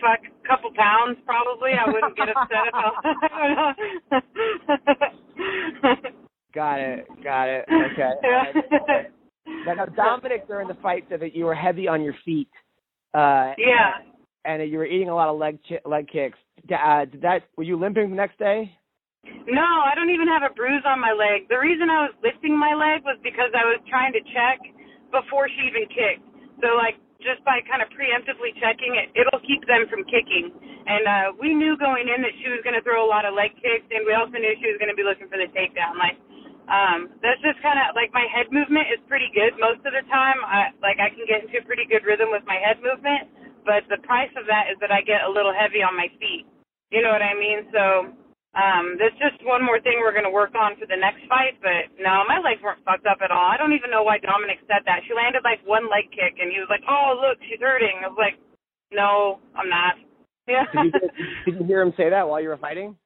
[0.00, 1.72] fuck, a couple pounds probably.
[1.72, 2.94] I wouldn't get upset about.
[6.56, 7.64] Got it, got it.
[7.92, 8.12] Okay.
[8.24, 9.74] Yeah.
[9.74, 12.48] Now, Dominick during the fight said that you were heavy on your feet.
[13.14, 14.00] Uh, yeah.
[14.44, 16.38] and that you were eating a lot of leg chi- leg kicks.
[16.68, 18.72] Uh, did that were you limping the next day?
[19.48, 21.48] No, I don't even have a bruise on my leg.
[21.48, 24.58] The reason I was lifting my leg was because I was trying to check
[25.10, 26.24] before she even kicked.
[26.62, 30.52] So like just by kind of preemptively checking it, it'll keep them from kicking.
[30.86, 33.34] And uh we knew going in that she was going to throw a lot of
[33.34, 35.96] leg kicks, and we also knew she was going to be looking for the takedown.
[35.98, 36.20] Like
[36.66, 40.04] um that's just kind of like my head movement is pretty good most of the
[40.10, 40.38] time.
[40.42, 43.30] I like I can get into a pretty good rhythm with my head movement,
[43.66, 46.46] but the price of that is that I get a little heavy on my feet.
[46.90, 47.66] You know what I mean?
[47.74, 47.82] So
[48.56, 51.60] um, that's just one more thing we're going to work on for the next fight.
[51.60, 53.52] But no, my legs weren't fucked up at all.
[53.52, 55.04] I don't even know why Dominick said that.
[55.04, 58.08] She landed like one leg kick, and he was like, "Oh, look, she's hurting." I
[58.08, 58.40] was like,
[58.94, 60.00] "No, I'm not."
[60.46, 60.62] Yeah.
[60.72, 61.10] Did you,
[61.44, 62.96] did you hear him say that while you were fighting?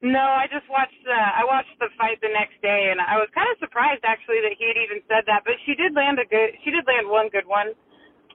[0.00, 3.26] No, I just watched the I watched the fight the next day, and I was
[3.34, 5.42] kind of surprised actually that he had even said that.
[5.42, 6.54] But she did land a good.
[6.62, 7.74] She did land one good one,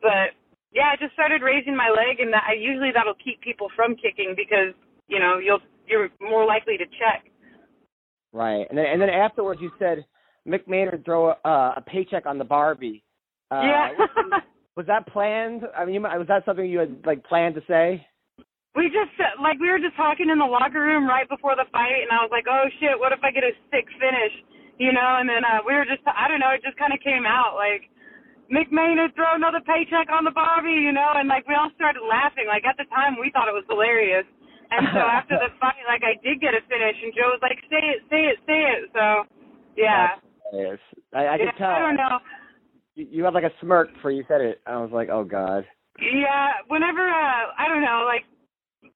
[0.04, 0.36] but
[0.76, 3.96] yeah, I just started raising my leg, and that I usually that'll keep people from
[3.96, 4.76] kicking because
[5.08, 7.32] you know you'll you're more likely to check.
[8.34, 8.68] Right.
[8.68, 10.04] And then and then afterwards you said
[10.48, 13.04] McMahon Maynard throw a, uh, a paycheck on the Barbie.
[13.52, 13.88] Uh, yeah.
[14.76, 15.64] was that planned?
[15.78, 18.06] I mean, was that something you had like planned to say?
[18.74, 22.02] We just like we were just talking in the locker room right before the fight,
[22.02, 24.34] and I was like, "Oh shit, what if I get a sick finish?"
[24.82, 27.00] You know, and then uh, we were just I don't know, it just kind of
[27.06, 27.86] came out like
[28.50, 32.02] Mick Maynard throw another paycheck on the Barbie, you know, and like we all started
[32.02, 32.50] laughing.
[32.50, 34.26] Like at the time, we thought it was hilarious.
[34.74, 37.62] And so after the fight, like I did get a finish, and Joe was like,
[37.70, 39.30] "Say it, say it, say it." So,
[39.78, 40.18] yeah.
[40.50, 40.82] Yes.
[41.14, 41.78] I, I could yeah, tell.
[41.78, 42.18] I don't know.
[42.96, 44.62] You, you had like a smirk before you said it.
[44.66, 45.66] I was like, oh god.
[46.02, 48.26] Yeah, whenever uh I don't know, like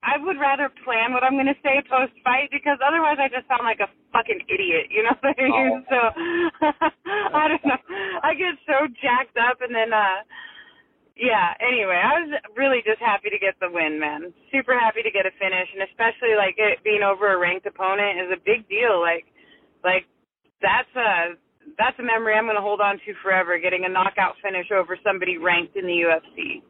[0.08, 3.67] I would rather plan what I'm gonna say post fight because otherwise I just sound
[3.67, 5.84] like a fucking idiot, you know what I mean?
[5.84, 5.91] Oh.
[5.91, 6.00] So
[7.36, 7.82] I don't know.
[8.24, 10.24] I get so jacked up and then uh
[11.20, 14.32] yeah, anyway, I was really just happy to get the win, man.
[14.54, 18.24] Super happy to get a finish and especially like it being over a ranked opponent
[18.24, 19.04] is a big deal.
[19.04, 19.28] Like
[19.84, 20.08] like
[20.63, 21.36] that's a
[21.76, 25.36] that's a memory I'm gonna hold on to forever, getting a knockout finish over somebody
[25.36, 26.63] ranked in the UFC.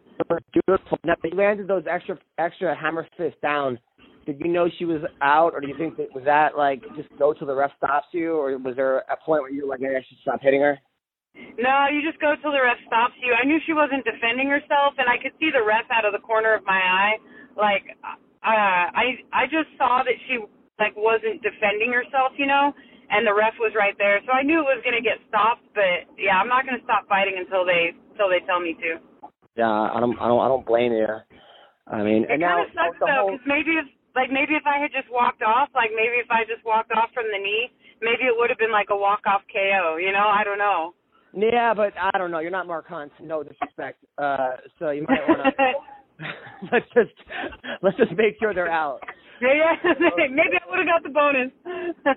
[0.51, 0.97] Beautiful.
[1.03, 3.79] Now you landed those extra extra hammer fists down.
[4.25, 7.07] Did you know she was out, or do you think that was that like just
[7.17, 9.79] go till the ref stops you, or was there a point where you were like,
[9.79, 10.77] maybe I should stop hitting her?
[11.57, 13.31] No, you just go till the ref stops you.
[13.31, 16.23] I knew she wasn't defending herself, and I could see the ref out of the
[16.25, 17.15] corner of my eye.
[17.55, 18.17] Like, uh,
[18.91, 20.41] I I just saw that she
[20.81, 22.73] like wasn't defending herself, you know,
[23.09, 25.63] and the ref was right there, so I knew it was gonna get stopped.
[25.71, 28.99] But yeah, I'm not gonna stop fighting until they until they tell me to.
[29.57, 31.07] Yeah, I don't, I don't, I don't blame you.
[31.87, 34.65] I mean, It and now of sucks though, whole, because maybe if like maybe if
[34.65, 37.71] I had just walked off, like maybe if I just walked off from the knee,
[38.01, 39.97] maybe it would have been like a walk off KO.
[39.97, 40.93] You know, I don't know.
[41.33, 42.39] yeah, but I don't know.
[42.39, 43.11] You're not Mark Hunt.
[43.21, 44.03] No disrespect.
[44.17, 45.73] Uh, so you might want to
[46.71, 47.13] let's just
[47.81, 48.99] let's just make sure they're out.
[49.41, 49.91] Yeah, yeah.
[50.29, 51.51] maybe I would have got the bonus.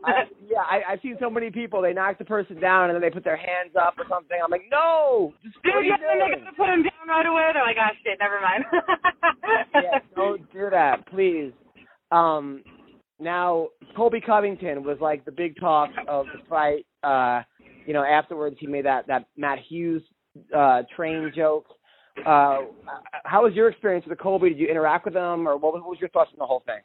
[0.05, 1.83] I, yeah, I, I've seen so many people.
[1.83, 4.39] They knock the person down and then they put their hands up or something.
[4.43, 6.45] I'm like, no, just Dude, yeah, then they doing?
[6.45, 7.51] got to put him down right away.
[7.53, 8.65] They're like, oh shit, never mind.
[9.75, 11.53] yeah, don't do that, please.
[12.11, 12.63] Um,
[13.19, 16.87] now Colby Covington was like the big talk of the fight.
[17.03, 17.43] Uh,
[17.87, 20.03] you know, afterwards he made that that Matt Hughes
[20.57, 21.67] uh train joke.
[22.27, 22.59] Uh,
[23.25, 24.51] how was your experience with the Colby?
[24.51, 26.63] Did you interact with him, or what was, what was your thoughts on the whole
[26.67, 26.81] thing?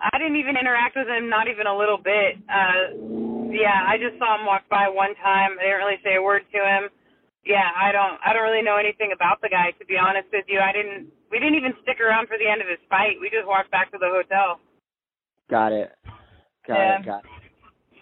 [0.00, 2.40] I didn't even interact with him, not even a little bit.
[2.48, 5.60] Uh, yeah, I just saw him walk by one time.
[5.60, 6.88] I didn't really say a word to him.
[7.44, 10.44] Yeah, I don't, I don't really know anything about the guy to be honest with
[10.48, 10.60] you.
[10.60, 13.16] I didn't, we didn't even stick around for the end of his fight.
[13.20, 14.60] We just walked back to the hotel.
[15.48, 15.92] Got it.
[16.68, 17.00] Got Yeah.
[17.00, 17.06] it.
[17.06, 17.30] Got it.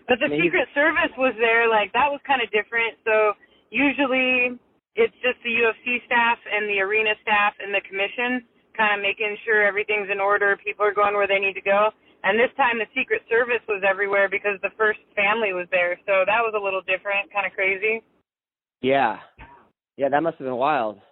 [0.06, 2.98] But the And Secret Service was there, like that was kind of different.
[3.04, 3.34] So
[3.70, 4.58] usually
[4.96, 8.42] it's just the UFC staff and the arena staff and the commission
[8.78, 11.90] kind of making sure everything's in order, people are going where they need to go.
[12.22, 15.98] And this time the Secret Service was everywhere because the first family was there.
[16.06, 18.02] So that was a little different, kind of crazy.
[18.80, 19.18] Yeah.
[19.98, 21.02] Yeah, that must have been wild.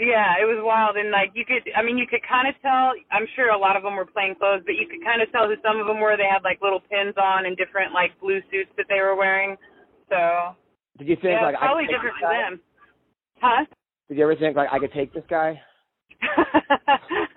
[0.00, 2.96] Yeah, it was wild and like you could I mean you could kind of tell
[3.12, 5.46] I'm sure a lot of them were plain clothes, but you could kind of tell
[5.46, 6.16] who some of them were.
[6.16, 9.54] They had like little pins on and different like blue suits that they were wearing.
[10.08, 10.56] So
[10.98, 12.54] Did you think yeah, like probably I could take different this for them.
[13.38, 13.62] Huh?
[14.08, 15.60] Did you ever think like I could take this guy?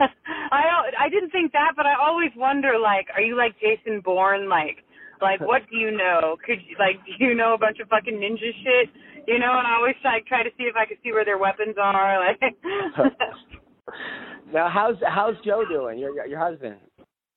[0.52, 0.62] I
[1.00, 4.48] I didn't think that, but I always wonder like, are you like Jason Bourne?
[4.50, 4.84] Like,
[5.22, 6.38] like what do you know?
[6.46, 8.90] Could you like do you know a bunch of fucking ninja shit?
[9.28, 11.38] You know, and I always like try to see if I could see where their
[11.38, 12.20] weapons are.
[12.26, 13.14] Like,
[14.54, 16.00] Now how's how's Joe doing?
[16.00, 16.78] Your, your husband?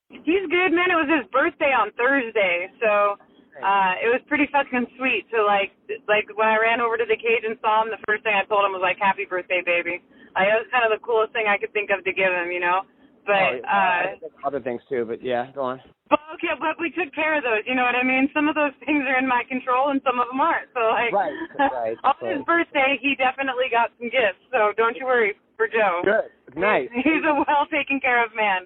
[0.09, 0.89] he's good, man.
[0.89, 3.17] It was his birthday on Thursday, so
[3.63, 5.71] uh it was pretty fucking sweet to like
[6.07, 8.45] like when I ran over to the cage and saw him the first thing I
[8.47, 10.01] told him was like happy birthday baby.
[10.35, 12.51] Like that was kind of the coolest thing I could think of to give him,
[12.51, 12.85] you know.
[13.27, 15.81] But oh, uh other things too, but yeah, go on.
[16.09, 18.29] but okay, but we took care of those, you know what I mean?
[18.33, 20.69] Some of those things are in my control and some of them aren't.
[20.73, 24.95] So like Right, right, on so- his birthday he definitely got some gifts, so don't
[24.97, 25.99] you worry for Joe.
[26.07, 26.87] Good, nice.
[26.95, 28.63] He's a well taken care of man.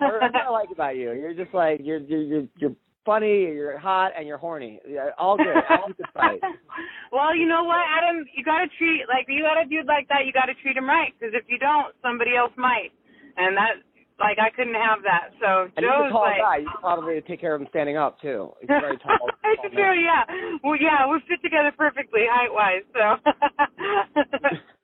[0.00, 1.12] That's what I like about you.
[1.14, 4.80] You're just like you're you're you're, you're funny, you're hot, and you're horny.
[4.88, 5.56] Yeah, all good.
[5.68, 6.06] All good
[7.12, 8.24] well, you know what, Adam?
[8.34, 10.26] You gotta treat like you got a dude like that.
[10.26, 12.90] You gotta treat him right, because if you don't, somebody else might.
[13.36, 13.82] And that,
[14.18, 15.34] like, I couldn't have that.
[15.40, 16.56] So And he's a tall like, guy.
[16.62, 18.52] You could probably take care of him standing up too.
[18.60, 19.28] He's very tall.
[19.44, 20.04] It's tall true, man.
[20.06, 20.58] yeah.
[20.62, 22.82] Well, yeah, we'll fit together perfectly height wise.
[22.94, 23.18] So.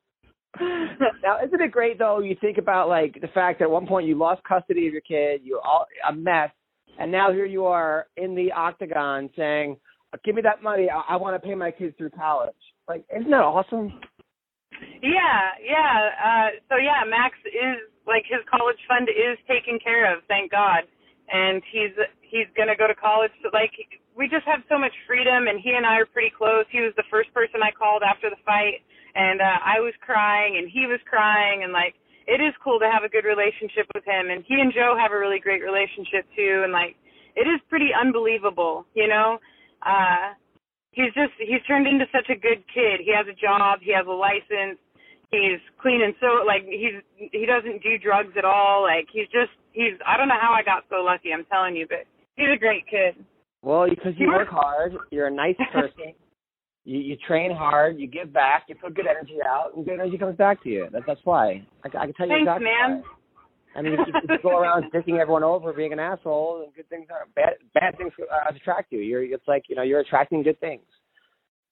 [1.23, 2.21] Now, isn't it great though?
[2.21, 5.03] You think about like the fact that at one point you lost custody of your
[5.03, 6.51] kid, you all a mess,
[7.01, 9.77] and now here you are in the octagon saying,
[10.25, 10.89] "Give me that money.
[10.89, 12.55] I, I want to pay my kids through college."
[12.87, 13.99] Like, isn't that awesome?
[15.03, 16.11] Yeah, yeah.
[16.21, 20.85] Uh so yeah, Max is like his college fund is taken care of, thank God.
[21.33, 23.33] And he's he's gonna go to college.
[23.43, 23.73] So like
[24.17, 26.67] we just have so much freedom, and he and I are pretty close.
[26.71, 28.85] He was the first person I called after the fight,
[29.15, 31.95] and uh, I was crying, and he was crying, and like
[32.27, 34.31] it is cool to have a good relationship with him.
[34.31, 36.97] And he and Joe have a really great relationship too, and like
[37.37, 39.39] it is pretty unbelievable, you know.
[39.85, 40.35] Uh
[40.93, 43.01] he's just he's turned into such a good kid.
[43.05, 44.79] He has a job, he has a license,
[45.31, 48.83] he's clean and so like he's he doesn't do drugs at all.
[48.83, 51.87] Like he's just he's I don't know how I got so lucky, I'm telling you,
[51.89, 52.05] but
[52.37, 53.17] he's a great kid.
[53.63, 56.15] Well, because you work- hard, you're a nice person.
[56.91, 60.19] You you train hard, you give back, you put good energy out, and good energy
[60.19, 60.89] comes back to you.
[60.91, 61.63] That, that's why.
[61.85, 62.91] I, I can tell you Thanks, exactly man.
[63.07, 63.79] why.
[63.79, 66.75] I mean, if you, if you go around dicking everyone over, being an asshole, and
[66.75, 67.63] good things are bad.
[67.79, 68.99] Bad things uh, attract you.
[68.99, 69.23] You're.
[69.23, 70.83] It's like you know you're attracting good things.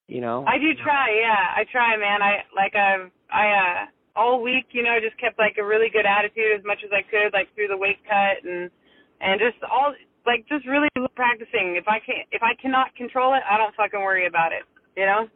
[0.07, 0.45] You know.
[0.47, 1.51] I do try, yeah.
[1.51, 2.23] I try, man.
[2.23, 3.79] I like I've I uh
[4.15, 7.03] all week, you know, just kept like a really good attitude as much as I
[7.03, 8.71] could, like through the weight cut and
[9.19, 9.91] and just all
[10.25, 11.75] like just really practicing.
[11.75, 14.63] If I can if I cannot control it, I don't fucking worry about it.
[14.95, 15.27] You know?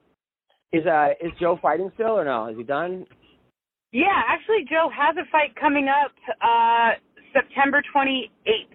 [0.72, 2.48] Is uh is Joe fighting still or no?
[2.48, 3.06] Is he done?
[3.92, 6.12] Yeah, actually Joe has a fight coming up
[6.42, 6.98] uh
[7.34, 8.74] September 28th.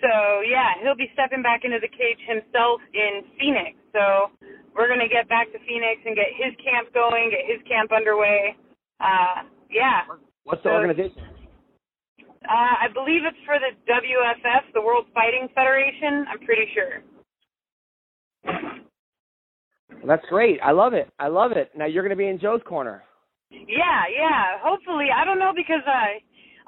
[0.00, 3.78] So, yeah, he'll be stepping back into the cage himself in Phoenix.
[3.92, 4.34] So,
[4.74, 8.56] we're gonna get back to Phoenix and get his camp going, get his camp underway.
[8.98, 10.02] Uh, yeah.
[10.44, 11.22] What's the So- organization?
[12.42, 16.26] Uh, I believe it's for the WFF, the World Fighting Federation.
[16.28, 16.98] I'm pretty sure.
[20.06, 20.58] That's great.
[20.62, 21.08] I love it.
[21.18, 21.70] I love it.
[21.76, 23.02] Now you're going to be in Joe's corner.
[23.50, 24.58] Yeah, yeah.
[24.62, 26.18] Hopefully, I don't know because I,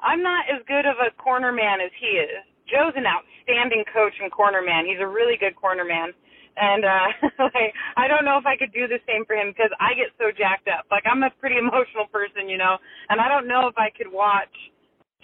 [0.01, 2.43] I'm not as good of a corner man as he is.
[2.69, 4.85] Joe's an outstanding coach and corner man.
[4.85, 6.13] He's a really good corner man,
[6.57, 7.07] and uh,
[7.53, 10.13] like I don't know if I could do the same for him because I get
[10.17, 10.85] so jacked up.
[10.89, 12.77] Like I'm a pretty emotional person, you know,
[13.09, 14.53] and I don't know if I could watch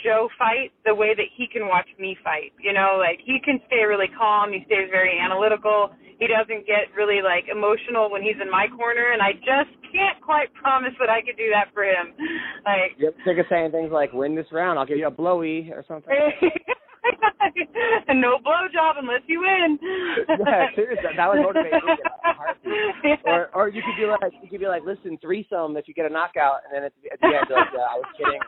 [0.04, 2.54] Joe fight the way that he can watch me fight.
[2.60, 4.52] You know, like he can stay really calm.
[4.52, 5.92] He stays very analytical.
[6.20, 10.22] He doesn't get really like emotional when he's in my corner, and I just can't
[10.22, 12.14] quite promise that I could do that for him.
[12.66, 15.72] Like, ever think of saying things like, "Win this round, I'll give you a blowy"
[15.74, 16.14] or something?
[18.14, 19.80] no blowjob unless you win.
[19.82, 22.72] yeah, seriously, that would motivate me in a heartbeat.
[23.04, 23.18] Yeah.
[23.26, 26.06] Or, or you could be like, you could be like, "Listen, threesome if you get
[26.06, 28.40] a knockout," and then at the, at the end, like, uh, I was kidding.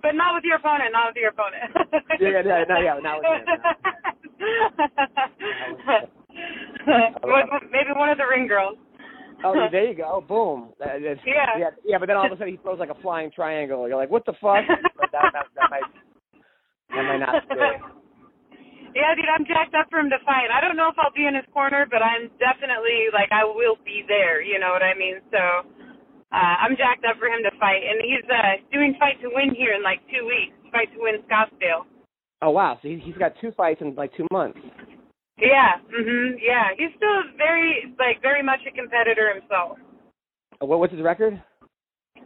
[0.02, 0.92] but not with your opponent.
[0.92, 1.70] Not with your opponent.
[2.18, 3.46] Yeah, yeah, no, yeah, not with him,
[7.70, 8.78] Maybe one of the ring girls.
[9.44, 10.22] Oh, there you go.
[10.26, 10.72] Boom.
[10.78, 11.58] That is- Yeah.
[11.58, 11.70] yeah.
[11.84, 13.88] Yeah, but then all of a sudden he throws like a flying triangle.
[13.88, 14.64] You're like, what the fuck?
[15.10, 15.90] That, that, that might
[16.94, 17.58] that might not fit.
[18.94, 20.50] Yeah, dude, I'm jacked up for him to fight.
[20.50, 23.78] I don't know if I'll be in his corner, but I'm definitely like I will
[23.86, 24.42] be there.
[24.42, 25.22] You know what I mean?
[25.30, 29.30] So uh, I'm jacked up for him to fight, and he's uh, doing fight to
[29.30, 30.54] win here in like two weeks.
[30.74, 31.86] Fight to win Scottsdale.
[32.42, 34.58] Oh wow, so he, he's got two fights in like two months.
[35.40, 35.78] Yeah.
[35.88, 36.38] Mhm.
[36.40, 36.68] Yeah.
[36.76, 39.78] He's still very like very much a competitor himself.
[40.60, 41.40] Uh, What what's his record?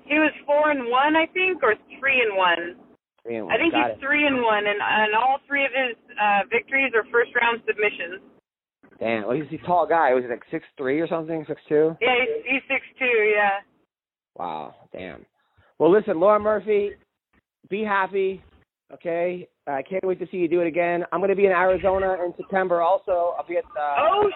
[0.05, 2.77] He was four and one, I think, or three and one.
[3.23, 3.55] Three and one.
[3.55, 4.01] I think got he's it.
[4.01, 8.21] three and one, and and all three of his uh, victories are first round submissions.
[9.01, 9.27] Damn.
[9.27, 10.13] Well, he's a tall guy.
[10.15, 11.45] Was he like six three or something?
[11.49, 11.97] Six two?
[12.01, 13.05] Yeah, he's, he's six two.
[13.35, 13.61] Yeah.
[14.37, 14.75] Wow.
[14.93, 15.25] Damn.
[15.79, 16.93] Well, listen, Laura Murphy,
[17.69, 18.43] be happy.
[18.93, 19.49] Okay.
[19.67, 21.05] I can't wait to see you do it again.
[21.11, 22.83] I'm going to be in Arizona in September.
[22.83, 24.31] Also, I'll be at uh, Oh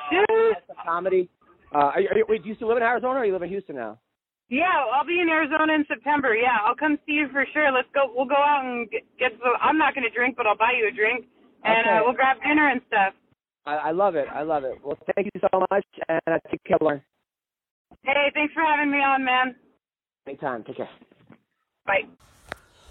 [0.57, 1.29] at some comedy.
[1.75, 3.43] Uh, are you, are you, wait, do you still live in Arizona or you live
[3.43, 3.99] in Houston now?
[4.49, 4.65] Yeah,
[4.95, 6.35] I'll be in Arizona in September.
[6.35, 7.71] Yeah, I'll come see you for sure.
[7.71, 8.11] Let's go.
[8.15, 9.03] We'll go out and get.
[9.19, 11.27] get some, I'm not going to drink, but I'll buy you a drink,
[11.65, 11.99] and Okay.
[11.99, 13.13] uh, we'll grab dinner and stuff.
[13.67, 14.27] I, I love it.
[14.33, 14.79] I love it.
[14.83, 17.03] Well, thank you so much, and uh, take care, Lauren.
[18.03, 19.55] Hey, thanks for having me on, man.
[20.27, 20.65] Anytime.
[20.65, 20.89] Take care.
[21.85, 22.09] Bye.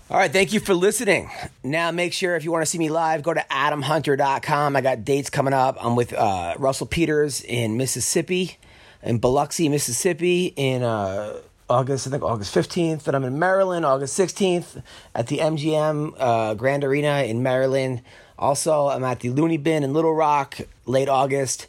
[0.09, 1.29] All right, thank you for listening.
[1.65, 4.77] Now, make sure if you want to see me live, go to adamhunter.com.
[4.77, 5.75] I got dates coming up.
[5.83, 8.57] I'm with uh, Russell Peters in Mississippi,
[9.03, 13.03] in Biloxi, Mississippi, in uh, August, I think August 15th.
[13.03, 14.81] Then I'm in Maryland, August 16th,
[15.13, 18.01] at the MGM uh, Grand Arena in Maryland.
[18.39, 21.67] Also, I'm at the Loony Bin in Little Rock, late August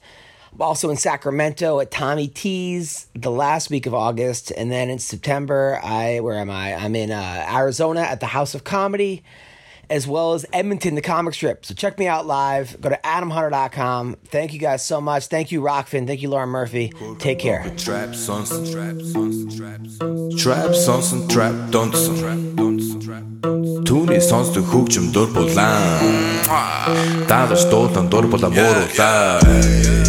[0.59, 5.81] also in Sacramento at Tommy T's the last week of August, and then in September,
[5.83, 6.75] I where am I?
[6.75, 9.23] I'm in uh, Arizona at the House of Comedy,
[9.91, 11.65] as well as Edmonton, the comic strip.
[11.65, 12.81] So check me out live.
[12.81, 14.17] Go to adamhunter.com.
[14.27, 15.29] Thank you guys so much.
[15.29, 16.07] Thank you Rokfin.
[16.07, 16.93] Thank you Lauren Murphy.
[17.19, 17.63] Take care.
[17.77, 22.81] Traps on some traps on some traps traps on some trap don't some trap don't
[22.81, 23.23] some trap.
[23.89, 26.03] Түүний сонсдог хөгжим дур булаа.
[28.99, 30.08] Даалж.